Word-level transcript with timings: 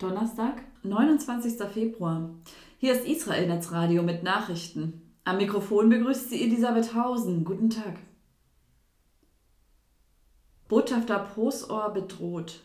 Donnerstag, 0.00 0.62
29. 0.82 1.58
Februar. 1.68 2.30
Hier 2.78 2.94
ist 2.94 3.06
Israel 3.06 3.46
Netzradio 3.46 4.02
mit 4.02 4.22
Nachrichten. 4.22 5.14
Am 5.24 5.36
Mikrofon 5.36 5.90
begrüßt 5.90 6.30
sie 6.30 6.42
Elisabeth 6.42 6.94
Hausen. 6.94 7.44
Guten 7.44 7.68
Tag. 7.68 7.98
Botschafter 10.68 11.18
Prosor 11.18 11.92
bedroht. 11.92 12.60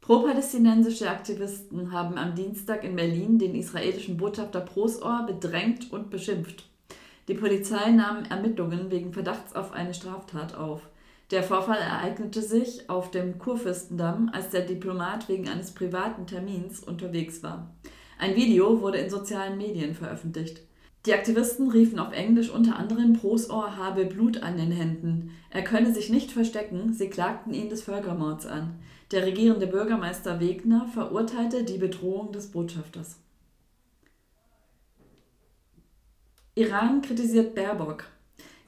Pro-palästinensische 0.00 1.08
Aktivisten 1.08 1.92
haben 1.92 2.18
am 2.18 2.34
Dienstag 2.34 2.82
in 2.82 2.96
Berlin 2.96 3.38
den 3.38 3.54
israelischen 3.54 4.16
Botschafter 4.16 4.60
Prosor 4.60 5.26
bedrängt 5.28 5.92
und 5.92 6.10
beschimpft. 6.10 6.68
Die 7.28 7.34
Polizei 7.34 7.92
nahm 7.92 8.24
Ermittlungen 8.24 8.90
wegen 8.90 9.12
Verdachts 9.12 9.54
auf 9.54 9.70
eine 9.70 9.94
Straftat 9.94 10.56
auf. 10.56 10.82
Der 11.30 11.42
Vorfall 11.42 11.78
ereignete 11.78 12.40
sich 12.40 12.88
auf 12.88 13.10
dem 13.10 13.38
Kurfürstendamm, 13.38 14.30
als 14.32 14.48
der 14.48 14.62
Diplomat 14.62 15.28
wegen 15.28 15.46
eines 15.48 15.72
privaten 15.72 16.26
Termins 16.26 16.80
unterwegs 16.80 17.42
war. 17.42 17.74
Ein 18.18 18.34
Video 18.34 18.80
wurde 18.80 18.98
in 18.98 19.10
sozialen 19.10 19.58
Medien 19.58 19.94
veröffentlicht. 19.94 20.62
Die 21.04 21.12
Aktivisten 21.12 21.70
riefen 21.70 21.98
auf 21.98 22.12
Englisch 22.12 22.50
unter 22.50 22.76
anderem 22.76 23.12
Prosor 23.12 23.76
habe 23.76 24.06
Blut 24.06 24.42
an 24.42 24.56
den 24.56 24.72
Händen. 24.72 25.30
Er 25.50 25.62
könne 25.62 25.92
sich 25.92 26.10
nicht 26.10 26.32
verstecken, 26.32 26.92
sie 26.92 27.08
klagten 27.08 27.54
ihn 27.54 27.68
des 27.68 27.82
Völkermords 27.82 28.46
an. 28.46 28.78
Der 29.12 29.24
regierende 29.24 29.66
Bürgermeister 29.66 30.40
Wegner 30.40 30.88
verurteilte 30.92 31.62
die 31.62 31.78
Bedrohung 31.78 32.32
des 32.32 32.50
Botschafters. 32.50 33.16
Iran 36.54 37.02
kritisiert 37.02 37.54
Baerbock. 37.54 38.04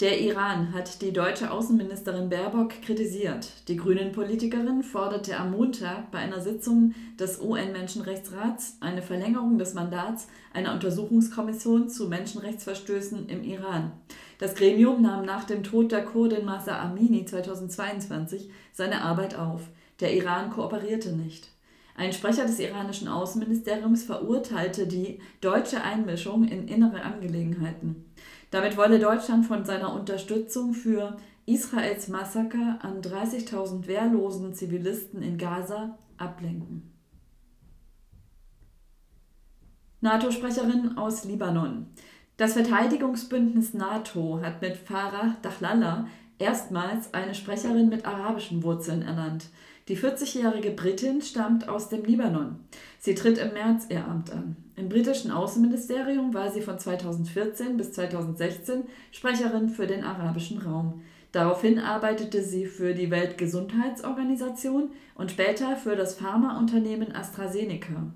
Der 0.00 0.20
Iran 0.20 0.74
hat 0.74 1.00
die 1.00 1.10
deutsche 1.10 1.50
Außenministerin 1.50 2.28
Baerbock 2.28 2.82
kritisiert. 2.82 3.48
Die 3.66 3.76
Grünen-Politikerin 3.76 4.82
forderte 4.82 5.38
am 5.38 5.52
Montag 5.52 6.10
bei 6.10 6.18
einer 6.18 6.42
Sitzung 6.42 6.94
des 7.18 7.40
UN-Menschenrechtsrats 7.40 8.76
eine 8.80 9.00
Verlängerung 9.00 9.56
des 9.56 9.72
Mandats 9.72 10.28
einer 10.52 10.74
Untersuchungskommission 10.74 11.88
zu 11.88 12.08
Menschenrechtsverstößen 12.08 13.30
im 13.30 13.42
Iran. 13.42 13.92
Das 14.38 14.54
Gremium 14.54 15.00
nahm 15.00 15.24
nach 15.24 15.44
dem 15.44 15.62
Tod 15.62 15.92
der 15.92 16.04
Kurdin 16.04 16.44
Masa 16.44 16.78
Amini 16.78 17.24
2022 17.24 18.50
seine 18.74 19.00
Arbeit 19.00 19.34
auf. 19.38 19.62
Der 20.00 20.14
Iran 20.14 20.50
kooperierte 20.50 21.12
nicht. 21.12 21.48
Ein 21.96 22.12
Sprecher 22.12 22.44
des 22.44 22.58
iranischen 22.58 23.08
Außenministeriums 23.08 24.04
verurteilte 24.04 24.86
die 24.86 25.18
deutsche 25.40 25.82
Einmischung 25.82 26.44
in 26.44 26.68
innere 26.68 27.00
Angelegenheiten. 27.02 28.04
Damit 28.50 28.76
wolle 28.76 28.98
Deutschland 28.98 29.46
von 29.46 29.64
seiner 29.64 29.94
Unterstützung 29.94 30.74
für 30.74 31.16
Israels 31.46 32.08
Massaker 32.08 32.78
an 32.82 33.00
30.000 33.00 33.86
wehrlosen 33.86 34.52
Zivilisten 34.52 35.22
in 35.22 35.38
Gaza 35.38 35.98
ablenken. 36.18 36.92
NATO-Sprecherin 40.02 40.98
aus 40.98 41.24
Libanon. 41.24 41.86
Das 42.36 42.52
Verteidigungsbündnis 42.52 43.72
NATO 43.72 44.40
hat 44.42 44.60
mit 44.60 44.76
Farah 44.76 45.36
Dachlala 45.40 46.08
erstmals 46.38 47.12
eine 47.14 47.34
Sprecherin 47.34 47.88
mit 47.88 48.06
arabischen 48.06 48.62
Wurzeln 48.62 49.02
ernannt. 49.02 49.46
Die 49.88 49.96
40-jährige 49.96 50.72
Britin 50.72 51.22
stammt 51.22 51.68
aus 51.68 51.88
dem 51.88 52.04
Libanon. 52.04 52.56
Sie 52.98 53.14
tritt 53.14 53.38
im 53.38 53.52
März 53.52 53.86
ihr 53.88 54.04
Amt 54.04 54.32
an. 54.32 54.56
Im 54.74 54.88
britischen 54.88 55.30
Außenministerium 55.30 56.34
war 56.34 56.50
sie 56.50 56.60
von 56.60 56.78
2014 56.78 57.76
bis 57.76 57.92
2016 57.92 58.84
Sprecherin 59.12 59.68
für 59.68 59.86
den 59.86 60.02
arabischen 60.02 60.58
Raum. 60.58 61.02
Daraufhin 61.30 61.78
arbeitete 61.78 62.42
sie 62.42 62.66
für 62.66 62.94
die 62.94 63.10
Weltgesundheitsorganisation 63.10 64.90
und 65.14 65.30
später 65.30 65.76
für 65.76 65.94
das 65.94 66.14
Pharmaunternehmen 66.14 67.14
AstraZeneca. 67.14 68.12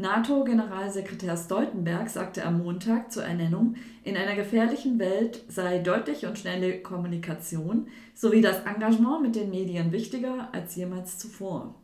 NATO-Generalsekretär 0.00 1.36
Stoltenberg 1.36 2.08
sagte 2.08 2.44
am 2.44 2.58
Montag 2.58 3.10
zur 3.10 3.24
Ernennung, 3.24 3.74
in 4.04 4.16
einer 4.16 4.36
gefährlichen 4.36 5.00
Welt 5.00 5.44
sei 5.48 5.80
deutliche 5.80 6.28
und 6.28 6.38
schnelle 6.38 6.80
Kommunikation 6.82 7.88
sowie 8.14 8.40
das 8.40 8.60
Engagement 8.64 9.22
mit 9.22 9.34
den 9.34 9.50
Medien 9.50 9.90
wichtiger 9.90 10.50
als 10.52 10.76
jemals 10.76 11.18
zuvor. 11.18 11.74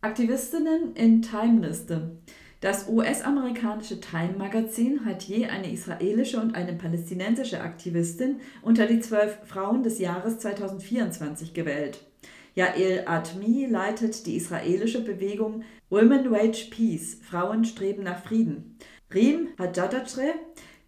Aktivistinnen 0.00 0.94
in 0.94 1.20
Time-Liste. 1.20 2.16
Das 2.62 2.88
US-amerikanische 2.88 4.00
Time-Magazin 4.00 5.04
hat 5.04 5.24
je 5.24 5.46
eine 5.46 5.70
israelische 5.70 6.40
und 6.40 6.54
eine 6.54 6.72
palästinensische 6.72 7.60
Aktivistin 7.60 8.40
unter 8.62 8.86
die 8.86 9.00
zwölf 9.00 9.40
Frauen 9.44 9.82
des 9.82 9.98
Jahres 9.98 10.38
2024 10.38 11.52
gewählt. 11.52 12.00
Yael 12.54 13.04
Atmi 13.06 13.66
leitet 13.66 14.26
die 14.26 14.36
israelische 14.36 15.02
Bewegung 15.02 15.62
Women 15.88 16.30
Wage 16.30 16.68
Peace, 16.70 17.18
Frauen 17.22 17.64
streben 17.64 18.02
nach 18.02 18.22
Frieden. 18.22 18.76
Rim 19.12 19.48
Hajjadatre 19.58 20.34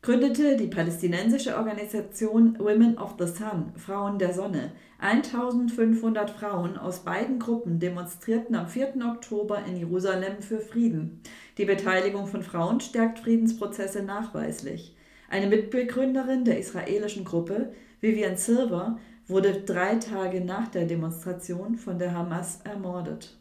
gründete 0.03 0.57
die 0.57 0.67
palästinensische 0.67 1.57
Organisation 1.57 2.59
Women 2.59 2.99
of 2.99 3.15
the 3.19 3.27
Sun, 3.27 3.73
Frauen 3.77 4.19
der 4.19 4.35
Sonne. 4.35 4.73
1500 4.99 6.31
Frauen 6.31 6.77
aus 6.77 7.01
beiden 7.01 7.39
Gruppen 7.39 7.81
demonstrierten 7.81 8.55
am 8.55 8.67
4. 8.67 8.95
Oktober 9.11 9.63
in 9.67 9.77
Jerusalem 9.77 10.43
für 10.43 10.61
Frieden. 10.61 11.23
Die 11.57 11.65
Beteiligung 11.65 12.27
von 12.27 12.43
Frauen 12.43 12.81
stärkt 12.81 13.21
Friedensprozesse 13.21 14.03
nachweislich. 14.03 14.95
Eine 15.31 15.47
Mitbegründerin 15.47 16.45
der 16.45 16.59
israelischen 16.59 17.25
Gruppe, 17.25 17.73
Vivian 18.03 18.37
Silver, 18.37 18.99
wurde 19.27 19.62
drei 19.62 19.97
Tage 19.97 20.45
nach 20.45 20.69
der 20.69 20.87
Demonstration 20.87 21.77
von 21.77 21.99
der 21.99 22.12
Hamas 22.12 22.61
ermordet. 22.62 23.39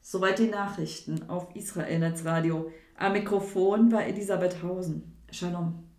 Soweit 0.00 0.38
die 0.38 0.48
Nachrichten 0.48 1.28
auf 1.28 1.54
Israel 1.54 2.00
Netzradio. 2.00 2.70
Am 2.96 3.12
Mikrofon 3.12 3.92
war 3.92 4.04
Elisabeth 4.04 4.62
Hausen. 4.62 5.16
Shalom. 5.30 5.84